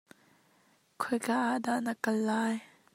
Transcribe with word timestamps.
Khoi 1.01 1.19
ka 1.25 1.33
ah 1.49 1.57
dah 1.65 1.79
na 1.85 1.93
kal? 2.03 2.27